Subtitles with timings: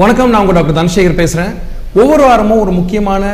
[0.00, 1.52] வணக்கம் நான் உங்கள் டாக்டர் தனசேகர் பேசுகிறேன்
[2.02, 3.24] ஒவ்வொரு வாரமும் ஒரு முக்கியமான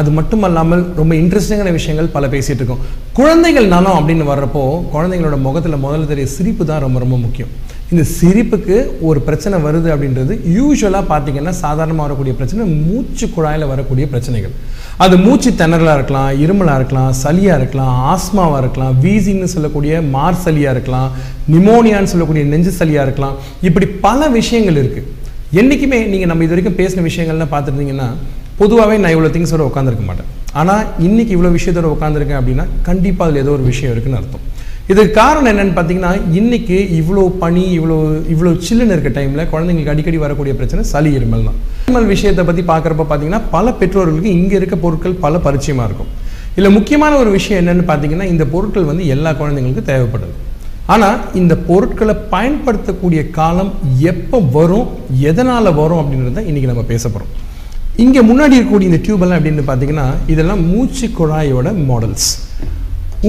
[0.00, 2.84] அது மட்டுமல்லாமல் ரொம்ப இன்ட்ரெஸ்டிங்கான விஷயங்கள் பல பேசிகிட்டு இருக்கோம்.
[3.18, 7.50] குழந்தைகள் நலம் அப்படின்னு வர்றப்போ குழந்தைங்களோட முகத்தில் முதல்ல தெரிய சிரிப்பு தான் ரொம்ப ரொம்ப முக்கியம்.
[7.92, 8.76] இந்த சிரிப்புக்கு
[9.08, 14.54] ஒரு பிரச்சனை வருது அப்படின்றது யூஸ்வலாக பார்த்தீங்கன்னா சாதாரணமாக வரக்கூடிய பிரச்சனை மூச்சு குழாயில் வரக்கூடிய பிரச்சனைகள்.
[15.06, 21.10] அது மூச்சு திணறலாக இருக்கலாம் இருமலாக இருக்கலாம் சளியாக இருக்கலாம் ஆஸ்மாவாக இருக்கலாம் வீசிங்னு சொல்லக்கூடிய மார் சளியாக இருக்கலாம்
[21.56, 23.36] நிமோனியான்னு சொல்லக்கூடிய நெஞ்சு சளியாக இருக்கலாம்.
[23.70, 25.13] இப்படி பல விஷயங்கள் இருக்குது
[25.60, 28.08] என்றைக்குமே நீங்கள் நம்ம இது வரைக்கும் பேசின விஷயங்கள்லாம் பார்த்துருந்தீங்கன்னா
[28.60, 30.28] பொதுவாகவே நான் இவ்வளோ திங்ஸோட உட்காந்துருக்க மாட்டேன்.
[30.60, 34.44] ஆனால் இன்றைக்கி இவ்வளோ விஷயத்தோட உட்காந்துருக்கேன் அப்படின்னா கண்டிப்பாக அதில் ஏதோ ஒரு விஷயம் இருக்குன்னு அர்த்தம்.
[34.92, 37.96] இதுக்கு காரணம் என்னன்னு பார்த்தீங்கன்னா இன்னைக்கு இவ்வளோ பனி இவ்வளோ
[38.34, 41.58] இவ்வளோ சில்லுன்னு இருக்க டைமில் குழந்தைங்களுக்கு அடிக்கடி வரக்கூடிய பிரச்சனை சளி இருமல் தான்.
[41.86, 46.10] இருமல் விஷயத்தை பற்றி பார்க்குறப்ப பார்த்தீங்கன்னா பல பெற்றோர்களுக்கு இங்கே இருக்க பொருட்கள் பல பரிச்சயமாக இருக்கும்.
[46.56, 50.34] இதில் முக்கியமான ஒரு விஷயம் என்னென்னு பார்த்தீங்கன்னா இந்த பொருட்கள் வந்து எல்லா குழந்தைங்களுக்கும் தேவைப்படுது.
[50.92, 53.70] ஆனால் இந்த பொருட்களை பயன்படுத்தக்கூடிய காலம்
[54.10, 54.88] எப்போ வரும்
[55.30, 57.30] எதனால் வரும் அப்படின்றத இன்றைக்கி நம்ம பேச போகிறோம்
[58.04, 62.28] இங்கே முன்னாடி இருக்கக்கூடிய இந்த டியூபெல்லாம் அப்படின்னு பார்த்தீங்கன்னா இதெல்லாம் மூச்சு குழாயோட மாடல்ஸ்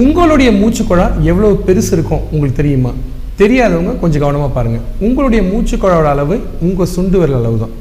[0.02, 2.92] உங்களுடைய மூச்சு குழாய் எவ்வளோ பெருசு இருக்கும் உங்களுக்கு தெரியுமா?
[3.40, 7.74] தெரியாதவங்க கொஞ்சம் கவனமாக பாருங்கள் உங்களுடைய மூச்சு குழாவோட அளவு உங்கள் சுண்டு விரல் அளவு தான்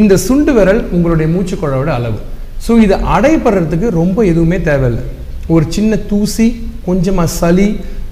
[0.00, 2.18] இந்த சுண்டு விரல் உங்களுடைய மூச்சு குழாவோட அளவு.
[2.66, 5.02] ஸோ இது அடைப்படுறதுக்கு ரொம்ப எதுவுமே தேவையில்லை.
[5.48, 6.46] ஒரு சின்ன தூசி
[6.86, 7.68] கொஞ்சமாக சளி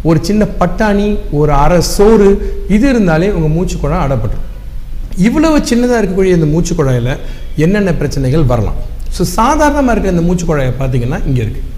[0.08, 2.28] ஒரு சின்ன பட்டாணி ஒரு அரை சோறு
[2.74, 4.46] இது இருந்தாலே உங்கள் மூச்சு குழாய் அடைப்பட்டுரும்.
[5.26, 7.12] இவ்வளவு சின்னதாக இருக்கக்கூடிய இந்த மூச்சு குழாயில்
[7.64, 8.78] என்னென்ன பிரச்சனைகள் வரலாம்?
[9.16, 11.68] ஸோ சாதாரணமாக இருக்கிற இந்த மூச்சு குழாயை பார்த்தீங்கன்னா இங்கே இருக்குது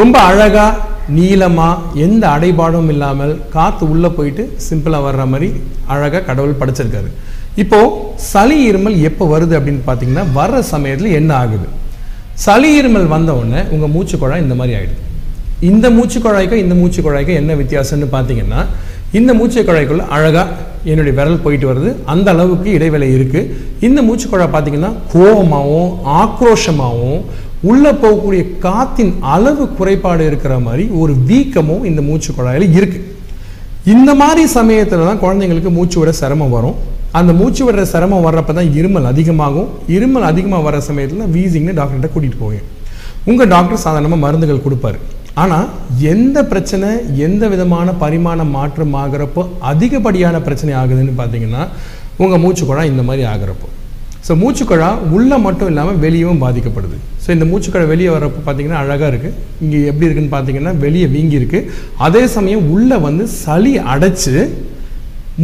[0.00, 5.48] ரொம்ப அழகாக நீளமாக எந்த அடைபாடும் இல்லாமல் காற்று உள்ளே போயிட்டு சிம்பிளாக வர்ற மாதிரி
[5.94, 7.10] அழகாக கடவுள் படைச்சிருக்காரு.
[7.62, 7.94] இப்போது
[8.32, 11.68] சளி இருமல் எப்போ வருது அப்படின்னு பார்த்தீங்கன்னா வர்ற சமயத்தில் என்ன ஆகுது?
[12.46, 15.06] சளி இருமல் வந்தவுடனே உங்கள் மூச்சு குழாய் இந்த மாதிரி ஆகிடுது
[15.70, 18.60] இந்த மூச்சு குழாய்க்கும் இந்த மூச்சு குழாய்க்கும் என்ன வித்தியாசம்னு பார்த்தீங்கன்னா
[19.18, 21.90] இந்த மூச்சு குழாய்க்குள்ள அழகாக என்னுடைய விரல் போயிட்டு வருது.
[22.12, 23.50] அந்த அளவுக்கு இடைவேளை இருக்குது
[23.86, 25.90] இந்த மூச்சு குழாய் பார்த்தீங்கன்னா கோபமாகவும்
[26.22, 27.22] ஆக்ரோஷமாகவும்
[27.70, 33.06] உள்ளே போகக்கூடிய காத்தின் அளவு குறைபாடு இருக்கிற மாதிரி ஒரு வீக்கமும் இந்த மூச்சு குழாயில் இருக்குது
[33.94, 36.78] இந்த மாதிரி சமயத்தில் தான் குழந்தைங்களுக்கு மூச்சு விட சிரமம் வரும்.
[37.18, 39.68] அந்த மூச்சு விடுற சிரமம் வர்றப்ப தான் இருமல் அதிகமாகும்.
[39.96, 42.66] இருமல் அதிகமாக வர சமயத்தில் வீசிங்னு டாக்டர்கிட்ட கூட்டிகிட்டு போவேன்
[43.30, 44.98] உங்கள் டாக்டர் சாதாரணமாக மருந்துகள் கொடுப்பாரு.
[45.40, 45.66] ஆனால்
[46.12, 46.88] எந்த பிரச்சனை
[47.26, 51.62] எந்த விதமான பரிமாண மாற்றம் ஆகிறப்போ அதிகப்படியான பிரச்சனை ஆகுதுன்னு பார்த்தீங்கன்னா
[52.22, 53.68] உங்கள் மூச்சுக்குழா இந்த மாதிரி ஆகிறப்போ.
[54.26, 56.96] ஸோ மூச்சுக்குழா உள்ளே மட்டும் இல்லாமல் வெளியவும் பாதிக்கப்படுது.
[57.24, 61.68] ஸோ இந்த மூச்சுக்குழா வெளியே வர்றப்போ பார்த்தீங்கன்னா அழகாக இருக்குது இங்கே எப்படி இருக்குன்னு பார்த்தீங்கன்னா வெளியே வீங்கி இருக்குது
[62.06, 64.34] அதே சமயம் உள்ளே வந்து சளி அடைச்சி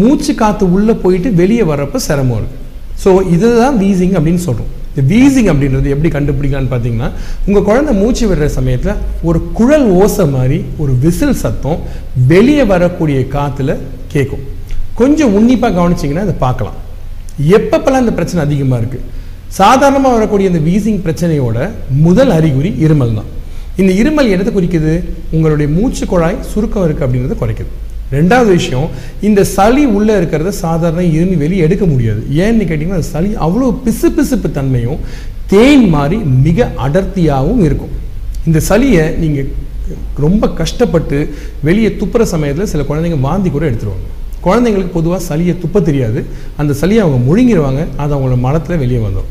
[0.00, 2.62] மூச்சு காற்று உள்ளே போயிட்டு வெளியே வர்றப்போ சிரமம் இருக்குது
[3.02, 7.08] ஸோ இதுதான் வீசிங் அப்படின்னு சொல்கிறோம் இந்த வீசிங் அப்படின்றது எப்படி கண்டுபிடிக்கலான்னு பார்த்தீங்கன்னா
[7.46, 11.80] உங்கள் குழந்தை மூச்சு விடுற சமயத்தில் ஒரு குழல் ஓசை மாதிரி ஒரு விசில் சத்தம்
[12.32, 13.74] வெளியே வரக்கூடிய காற்றுல
[14.12, 14.44] கேட்கும்
[15.00, 16.78] கொஞ்சம் உன்னிப்பாக கவனிச்சிங்கன்னா அதை பார்க்கலாம்.
[17.58, 19.06] எப்பப்பெல்லாம் இந்த பிரச்சனை அதிகமாக இருக்குது
[19.60, 21.58] சாதாரணமாக வரக்கூடிய இந்த வீசிங் பிரச்சனையோட
[22.06, 23.30] முதல் அறிகுறி இருமல் தான்.
[23.80, 24.94] இந்த இருமல் எதை குறிக்குது?
[25.34, 27.70] உங்களுடைய மூச்சு குழாய் சுருக்கம் இருக்குது அப்படின்றத குறைக்குது.
[28.16, 28.88] ரெண்டாவது விஷயம்
[29.28, 32.22] இந்த சளி உள்ளே இருக்கிறத சாதாரண இருந்து வெளியே எடுக்க முடியாது.
[32.44, 35.00] ஏன்னு கேட்டிங்கன்னா அந்த சளி அவ்வளோ பிசு பிசுப்பு தன்மையும்
[35.52, 37.94] தேன் மாதிரி மிக அடர்த்தியாகவும் இருக்கும்.
[38.48, 39.50] இந்த சளியை நீங்கள்
[40.24, 41.18] ரொம்ப கஷ்டப்பட்டு
[41.68, 44.06] வெளியே துப்புற சமயத்தில் சில குழந்தைங்க வாந்தி கூட எடுத்துருவாங்க.
[44.46, 46.20] குழந்தைங்களுக்கு பொதுவாக சளியை துப்ப தெரியாது.
[46.60, 49.30] அந்த சளியை அவங்க முழுங்கிடுவாங்க அது அவங்களோட மலத்தில் வெளியே வந்துடும்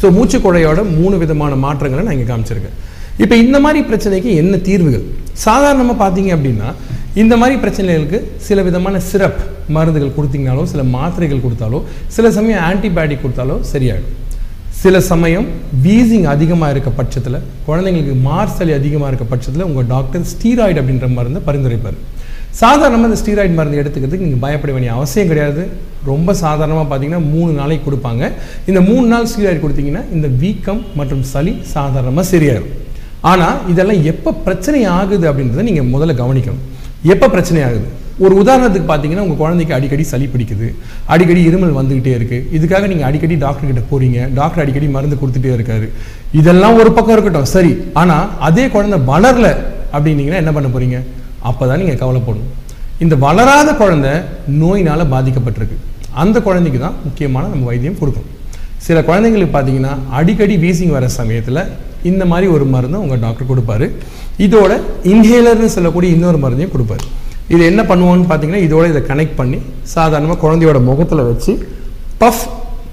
[0.00, 2.76] ஸோ மூச்சு குழையோட மூணு விதமான மாற்றங்களை நான் இங்கே காமிச்சிருக்கேன்.
[3.22, 5.04] இப்போ இந்த மாதிரி பிரச்சனைக்கு என்ன தீர்வுகள்?
[5.46, 6.68] சாதாரணமாக பார்த்தீங்க அப்படின்னா
[7.22, 9.40] இந்த மாதிரி பிரச்சனைகளுக்கு சில விதமான சிரப்
[9.76, 11.78] மருந்துகள் கொடுத்தீங்கனாலோ சில மாத்திரைகள் கொடுத்தாலோ
[12.16, 14.14] சில சமயம் ஆன்டிபயோட்டிக் கொடுத்தாலோ சரியாயிடும்.
[14.82, 15.46] சில சமயம்
[15.84, 17.38] வீசிங் அதிகமாக இருக்க பட்சத்தில்
[17.68, 21.98] குழந்தைங்களுக்கு மார்சலி அதிகமாக இருக்க பட்சத்தில் உங்கள் டாக்டர் ஸ்டீராய்டு அப்படின்ற மருந்தை பரிந்துரைப்பார்.
[22.60, 25.64] சாதாரணமாக இந்த ஸ்டீராய்டு மருந்து எடுத்துக்கிறதுக்கு நீங்கள் பயப்பட வேண்டிய அவசியம் கிடையாது.
[26.10, 28.24] ரொம்ப சாதாரணமாக பார்த்தீங்கன்னா மூணு நாளைக்கு கொடுப்பாங்க.
[28.70, 32.74] இந்த மூணு நாள் ஸ்டீராய்டு கொடுத்தீங்கன்னா இந்த வீக்கம் மற்றும் சளி சாதாரணமாக சரியாயிடும்
[33.30, 36.64] ஆனால் இதெல்லாம் எப்போ பிரச்சனை ஆகுது அப்படின்றத நீங்கள் முதல்ல கவனிக்கணும்.
[37.12, 37.88] எப்போ பிரச்சனை ஆகுது
[38.24, 40.68] ஒரு உதாரணத்துக்கு பார்த்தீங்கன்னா உங்கள் குழந்தைக்கு அடிக்கடி சளி பிடிக்குது.
[41.14, 45.88] அடிக்கடி இருமல் வந்துக்கிட்டே இருக்குது இதுக்காக நீங்கள் அடிக்கடி டாக்டர் கிட்ட போகிறீங்க டாக்டர் அடிக்கடி மருந்து கொடுத்துட்டே இருக்காரு.
[46.40, 47.50] இதெல்லாம் ஒரு பக்கம் இருக்கட்டும்.
[47.54, 47.72] சரி.
[48.00, 49.48] ஆனால் அதே குழந்தை வளரல
[49.92, 50.98] அப்படின்னீங்கன்னா என்ன பண்ண போகிறீங்க
[51.50, 52.50] அப்போ தான் நீங்கள் கவலைப்படணும்.
[53.04, 54.12] இந்த வளராத குழந்தை
[54.62, 55.78] நோயினால் பாதிக்கப்பட்டிருக்கு.
[56.22, 58.34] அந்த குழந்தைக்கு தான் முக்கியமான நம்ம வைத்தியம் கொடுக்கணும்.
[58.86, 61.62] சில குழந்தைங்களுக்கு பார்த்தீங்கன்னா அடிக்கடி வீசிங் வர சமயத்தில்
[62.10, 63.86] இந்த மாதிரி ஒரு மருந்தை உங்கள் டாக்டர் கொடுப்பாரு.
[64.46, 64.72] இதோட
[65.12, 67.04] இன்ஹேலர்னு சொல்லக்கூடிய இன்னொரு மருந்தையும் கொடுப்பாரு.
[67.54, 69.58] இது என்ன பண்ணுவோம்னு பார்த்தீங்கன்னா இதோட இதை கனெக்ட் பண்ணி
[69.96, 71.52] சாதாரணமாக குழந்தையோட முகத்தில் வச்சு
[72.22, 72.46] பஃப்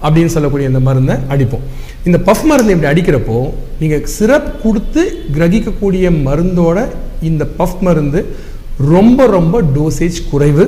[0.06, 1.66] அப்படின்னு சொல்லக்கூடிய இந்த மருந்தை அடிப்போம்.
[2.08, 3.38] இந்த பஃப் மருந்து இப்படி அடிக்கிறப்போ
[3.80, 5.04] நீங்கள் சிரப் கொடுத்து
[5.36, 6.78] கிரகிக்கக்கூடிய மருந்தோட
[7.30, 8.20] இந்த பஃப் மருந்து
[8.94, 10.66] ரொம்ப ரொம்ப டோசேஜ் குறைவு.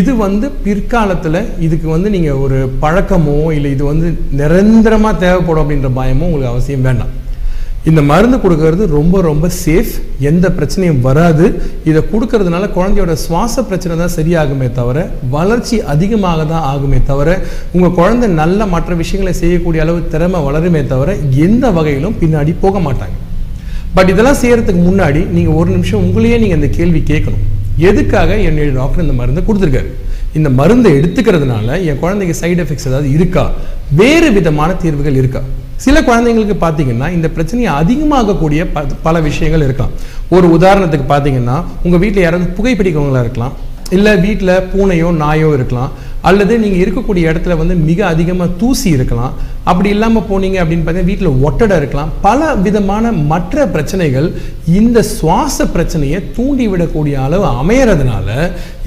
[0.00, 4.08] இது வந்து பிற்காலத்தில் இதுக்கு வந்து நீங்கள் ஒரு பழக்கமோ இல்லை இது வந்து
[4.40, 7.12] நிரந்தரமாக தேவைப்படும் அப்படின்ற பயமோ உங்களுக்கு அவசியம் வேண்டாம்.
[7.90, 9.92] இந்த மருந்து கொடுக்கறது ரொம்ப ரொம்ப சேஃப்
[10.30, 11.46] எந்த பிரச்சனையும் வராது.
[11.90, 14.98] இதை கொடுக்கறதுனால குழந்தையோட சுவாச பிரச்சனை தான் சரியாகுமே தவிர
[15.32, 17.28] வளர்ச்சி அதிகமாக தான் ஆகுமே தவிர
[17.76, 23.16] உங்கள் குழந்தை நல்ல மற்ற விஷயங்களை செய்யக்கூடிய அளவு திறமை வளருமே தவிர எந்த வகையிலும் பின்னாடி போக மாட்டாங்க.
[23.96, 27.42] பட் இதெல்லாம் செய்யறதுக்கு முன்னாடி நீங்கள் ஒரு நிமிஷம் உங்களையே நீங்கள் இந்த கேள்வி கேட்கணும்.
[27.90, 29.90] எதுக்காக என்னுடைய டாக்டர் இந்த மருந்தை கொடுத்துருக்காரு?
[30.38, 33.44] இந்த மருந்தை எடுத்துக்கிறதுனால என் குழந்தைக்கு சைடு எஃபெக்ட்ஸ் ஏதாவது இருக்கா?
[34.02, 35.42] வேறு விதமான தீர்வுகள் இருக்கா?
[35.84, 39.94] சில குழந்தைங்களுக்கு பார்த்தீங்கன்னா இந்த பிரச்சனையை அதிகமாகக்கூடிய ப பல விஷயங்கள் இருக்கலாம்.
[40.36, 43.54] ஒரு உதாரணத்துக்கு பார்த்தீங்கன்னா உங்கள் வீட்டில் யாராவது புகைப்பிடிக்கிறவங்களா இருக்கலாம்.
[43.96, 45.90] இல்லை வீட்டில் பூனையோ நாயோ இருக்கலாம்.
[46.28, 49.32] அல்லது நீங்கள் இருக்கக்கூடிய இடத்துல வந்து மிக அதிகமாக தூசி இருக்கலாம்.
[49.70, 52.12] அப்படி இல்லாமல் போனீங்க அப்படின்னு பார்த்தீங்கன்னா வீட்டில் ஒட்டடை இருக்கலாம்.
[52.26, 54.28] பல விதமான மற்ற பிரச்சனைகள்
[54.80, 58.28] இந்த சுவாச பிரச்சனையை தூண்டி விடக்கூடிய அளவு அமையறதுனால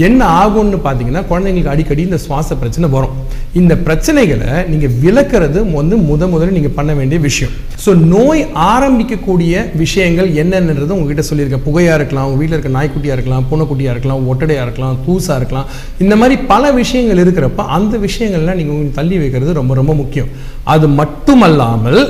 [0.07, 3.15] என்ன ஆகும்னு பார்த்தீங்கன்னா குழந்தைங்களுக்கு அடிக்கடி இந்த சுவாச பிரச்சனை வரும்.
[3.59, 7.53] இந்த பிரச்சனைகளை நீங்கள் விளக்குறது வந்து முத முதல்ல நீங்கள் பண்ண வேண்டிய விஷயம்.
[7.83, 8.41] ஸோ நோய்
[8.71, 11.63] ஆரம்பிக்கக்கூடிய விஷயங்கள் என்னென்னது உங்ககிட்ட சொல்லியிருக்கேன்.
[11.67, 15.69] புகையாக இருக்கலாம் உங்கள் வீட்டில் இருக்க நாய்க்குட்டியாக இருக்கலாம் பூனைக்குட்டியாக இருக்கலாம் ஒட்டடையாக இருக்கலாம் தூசாக இருக்கலாம்.
[16.05, 20.31] இந்த மாதிரி பல விஷயங்கள் இருக்கிறப்ப அந்த விஷயங்கள்லாம் நீங்கள் உங்களுக்கு தள்ளி வைக்கிறது ரொம்ப ரொம்ப முக்கியம்.
[20.75, 22.01] அது மட்டுமல்லாமல்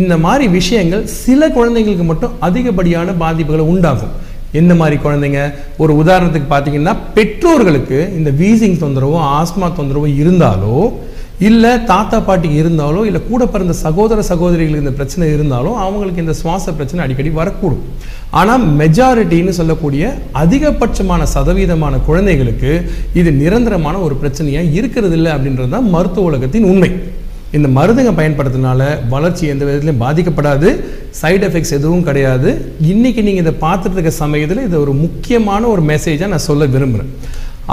[0.00, 4.12] இந்த மாதிரி விஷயங்கள் சில குழந்தைங்களுக்கு மட்டும் அதிகப்படியான பாதிப்புகளை உண்டாகும்.
[4.60, 5.42] எந்த மாதிரி குழந்தைங்க
[5.82, 10.76] ஒரு உதாரணத்துக்கு பார்த்தீங்கன்னா பெற்றோர்களுக்கு இந்த வீசிங் தொந்தரவோ ஆஸ்மா தொந்தரவோ இருந்தாலோ
[11.48, 16.72] இல்லை தாத்தா பாட்டி இருந்தாலோ இல்லை கூட பிறந்த சகோதர சகோதரிகளுக்கு இந்த பிரச்சனை இருந்தாலும் அவங்களுக்கு இந்த சுவாச
[16.72, 17.86] பிரச்சனை அடிக்கடி வரக்கூடும்.
[18.40, 20.04] ஆனால் மெஜாரிட்டின்னு சொல்லக்கூடிய
[20.42, 22.72] அதிகபட்சமான சதவீதமான குழந்தைகளுக்கு
[23.20, 26.92] இது நிரந்தரமான ஒரு பிரச்சனையாக இருக்கிறது இல்லை அப்படின்றது தான் மருத்துவ உலகத்தின் உண்மை.
[27.56, 28.82] இந்த மருந்துங்க பயன்படுத்தினால
[29.14, 30.68] வளர்ச்சி எந்த விதத்துலையும் பாதிக்கப்படாது.
[31.20, 32.50] சைடு எஃபெக்ட்ஸ் எதுவும் கிடையாது.
[32.92, 37.12] இன்னைக்கு நீங்கள் இதை பார்த்துட்டு இருக்க சமயத்தில் இது ஒரு முக்கியமான ஒரு மெசேஜாக நான் சொல்ல விரும்புகிறேன்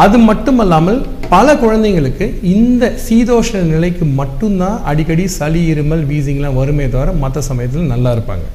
[0.04, 1.00] அது மட்டுமல்லாமல்
[1.34, 8.12] பல குழந்தைங்களுக்கு இந்த சீதோஷ நிலைக்கு மட்டும்தான் அடிக்கடி சளி இருமல் வீசிங்லாம் வருமே தவிர மற்ற சமயத்தில் நல்லா
[8.16, 8.46] இருப்பாங்க.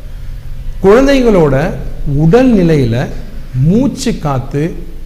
[0.85, 1.57] குழந்தைங்களோட
[2.25, 3.01] உடல் நிலையில்
[3.69, 4.63] மூச்சு காத்து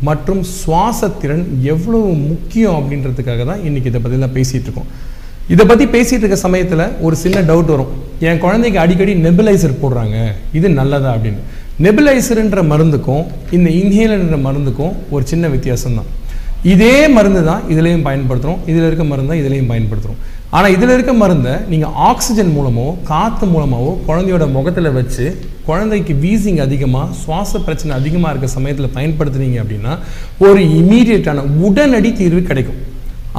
[0.08, 1.44] மற்றும் சுவாசத்திறன்
[1.74, 4.90] எவ்வளவு முக்கியம் அப்படின்றதுக்காக தான் இன்னைக்கு இதை பற்றிலாம் பேசிகிட்டு இருக்கோம்.
[5.52, 7.92] இதை பற்றி பேசிகிட்டு இருக்க சமயத்தில் ஒரு சின்ன டவுட் வரும்.
[8.28, 10.16] என் குழந்தைக்கு அடிக்கடி நெபுலைசர் போடுறாங்க.
[10.58, 11.42] இது நல்லதா அப்படின்னு.
[11.84, 13.24] நெபிலைசருன்ற மருந்துக்கும்
[13.56, 16.08] இந்த இன்ஹேலர்ன்ற மருந்துக்கும் ஒரு சின்ன வித்தியாசம் தான்
[16.72, 20.22] இதே மருந்து தான் இதுலேயும் பயன்படுத்துகிறோம் இதில் இருக்க மருந்து தான் இதுலேயும் பயன்படுத்துகிறோம்
[20.56, 25.26] ஆனால் இதில் இருக்க மருந்தை நீங்கள் ஆக்சிஜன் மூலமோ காற்று மூலமாகவோ குழந்தையோட முகத்தில் வச்சு
[25.68, 29.94] குழந்தைக்கு வீசிங் அதிகமாக சுவாச பிரச்சனை அதிகமாக இருக்க சமயத்தில் பயன்படுத்துனீங்க அப்படின்னா
[30.48, 32.80] ஒரு இமீடியட்டான உடனடி தீர்வு கிடைக்கும்.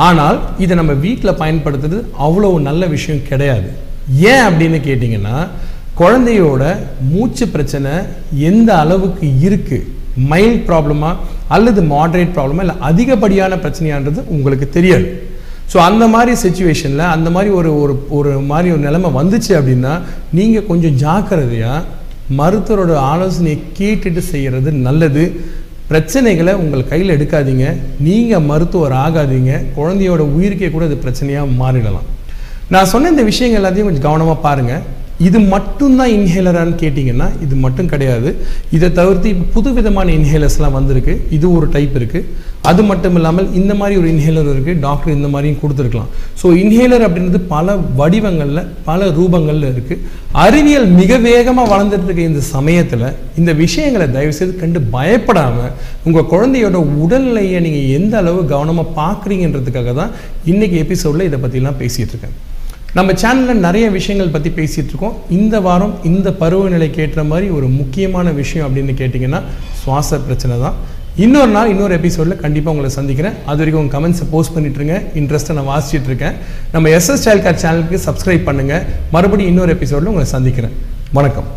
[0.07, 3.69] ஆனால் இதை நம்ம வீட்டில் பயன்படுத்துறது அவ்வளோ நல்ல விஷயம் கிடையாது.
[4.31, 5.37] ஏன் அப்படின்னு கேட்டிங்கன்னா
[6.01, 6.63] குழந்தையோட
[7.13, 7.93] மூச்சு பிரச்சனை
[8.49, 9.87] எந்த அளவுக்கு இருக்குது
[10.31, 11.09] மைல்ட் ப்ராப்ளமா
[11.55, 15.07] அல்லது மாடரேட் ப்ராப்ளமா இல்லை அதிகப்படியான பிரச்சனையான்றது உங்களுக்கு தெரியாது.
[15.71, 19.93] ஸோ அந்த மாதிரி சுச்சுவேஷனில் அந்த மாதிரி ஒரு ஒரு ஒரு மாதிரி ஒரு நிலைமை வந்துச்சு அப்படின்னா
[20.37, 21.85] நீங்கள் கொஞ்சம் ஜாக்கிரதையாக
[22.39, 25.23] மருத்துவரோட ஆலோசனையை கேட்டுட்டு செய்கிறது நல்லது.
[25.91, 27.67] பிரச்சனைகளை உங்கள் கையில் எடுக்காதீங்க.
[28.07, 29.51] நீங்கள் மருத்துவர் ஆகாதீங்க.
[29.77, 32.07] குழந்தையோட உயிருக்கே கூட அது பிரச்சனையாக மாறிடலாம்.
[32.73, 34.83] நான் சொன்ன இந்த விஷயங்கள் எல்லாத்தையும் கொஞ்சம் கவனமாக பாருங்கள்
[35.27, 38.29] இது மட்டும்தான் இன்ஹேலரான்னு கேட்டிங்கன்னா இது மட்டும் கிடையாது.
[38.75, 41.13] இதை தவிர்த்து இப்போ புது விதமான இன்ஹேலர்ஸ்லாம் வந்திருக்கு.
[41.37, 45.59] இது ஒரு டைப் இருக்குது அது மட்டும் இல்லாமல் இந்த மாதிரி ஒரு இன்ஹேலர் இருக்குது டாக்டர் இந்த மாதிரியும்
[45.61, 46.09] கொடுத்துருக்கலாம்.
[46.41, 50.03] ஸோ இன்ஹேலர் அப்படின்றது பல வடிவங்களில் பல ரூபங்களில் இருக்குது
[50.45, 53.07] அறிவியல் மிக வேகமாக வளர்ந்துட்டு இருக்க இந்த சமயத்தில்
[53.41, 55.73] இந்த விஷயங்களை தயவுசெய்து கண்டு பயப்படாமல்
[56.07, 60.13] உங்கள் குழந்தையோட உடல்நிலையை நீங்கள் எந்த அளவு கவனமாக பார்க்குறீங்கன்றதுக்காக தான்
[60.53, 62.37] இன்றைக்கி எபிசோடில் இதை பற்றிலாம் பேசிகிட்டு இருக்கேன்.
[62.97, 65.17] நம்ம சேனலில் நிறைய விஷயங்கள் பற்றி பேசிகிட்டு இருக்கோம்.
[65.37, 69.39] இந்த வாரம் இந்த பருவநிலைக்கு ஏற்ற மாதிரி ஒரு முக்கியமான விஷயம் அப்படின்னு கேட்டிங்கன்னா
[69.81, 70.77] சுவாச பிரச்சனை தான்.
[71.25, 73.35] இன்னொரு நாள் இன்னொரு எபிசோடில் கண்டிப்பாக உங்களை சந்திக்கிறேன்.
[73.49, 76.35] அது வரைக்கும் உங்கள் கமெண்ட்ஸை போஸ்ட் பண்ணிட்டுருங்க இன்ட்ரெஸ்ட்டை நான் வாசிச்சுட்டு இருக்கேன்.
[76.73, 78.83] நம்ம எஸ்எஸ் சைல்ட் கேர் சேனலுக்கு சப்ஸ்கிரைப் பண்ணுங்கள்
[79.15, 80.75] மறுபடியும் இன்னொரு எபிசோடில் உங்களை சந்திக்கிறேன்.
[81.19, 81.47] வணக்கம்.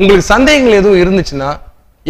[0.00, 1.50] உங்களுக்கு சந்தேகங்கள் எதுவும் இருந்துச்சுன்னா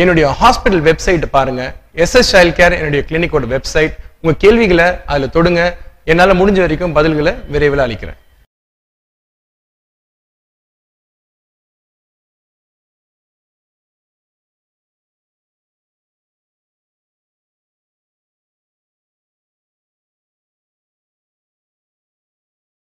[0.02, 1.72] என்னுடைய ஹாஸ்பிட்டல் வெப்சைட்டை பாருங்கள்
[2.04, 5.62] எஸ்எஸ் சைல்ட் கேர் என்னுடைய கிளினிக்கோட வெப்சைட் உங்கள் கேள்விகளை அதில் தொடுங்க.
[6.11, 8.18] என்னால் முடிஞ்ச வரைக்கும் பதில்களை விரைவில் அளிக்கிறேன்.